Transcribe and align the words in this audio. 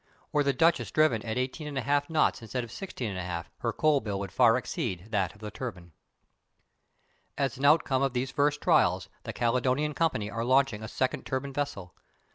Were 0.31 0.43
the 0.43 0.51
Duchess 0.51 0.89
driven 0.89 1.21
at 1.23 1.37
18 1.37 1.75
1/2 1.75 2.09
knots 2.09 2.41
instead 2.41 2.63
of 2.63 2.71
16 2.71 3.15
1/2 3.15 3.45
her 3.59 3.71
coal 3.71 3.99
bill 4.01 4.17
would 4.19 4.31
far 4.31 4.57
exceed 4.57 5.11
that 5.11 5.33
of 5.35 5.41
the 5.41 5.51
turbine. 5.51 5.91
As 7.37 7.59
an 7.59 7.65
outcome 7.65 8.01
of 8.01 8.13
these 8.13 8.31
first 8.31 8.61
trials 8.61 9.09
the 9.25 9.31
Caledonian 9.33 9.93
Company 9.93 10.27
are 10.31 10.43
launching 10.43 10.81
a 10.81 10.87
second 10.87 11.27
turbine 11.27 11.53
vessel. 11.53 11.93